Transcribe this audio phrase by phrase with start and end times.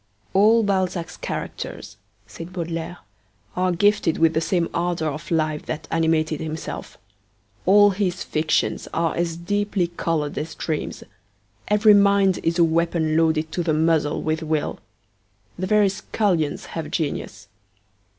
[0.33, 1.95] 'All Balzac's characters,'
[2.25, 2.97] said Baudelaire,
[3.55, 6.97] 'are gifted with the same ardour of life that animated himself.
[7.67, 11.03] All his fictions are as deeply coloured as dreams.
[11.67, 14.79] Every mind is a weapon loaded to the muzzle with will.
[15.59, 17.47] The very scullions have genius.'